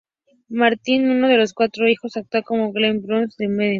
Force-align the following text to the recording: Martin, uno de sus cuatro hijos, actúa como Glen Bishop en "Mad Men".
Martin, 0.49 1.11
uno 1.11 1.27
de 1.27 1.39
sus 1.41 1.53
cuatro 1.53 1.87
hijos, 1.87 2.17
actúa 2.17 2.41
como 2.41 2.71
Glen 2.71 3.03
Bishop 3.03 3.11
en 3.11 3.27
"Mad 3.27 3.55
Men". 3.65 3.69